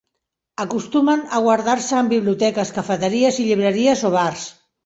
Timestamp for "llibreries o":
3.51-4.13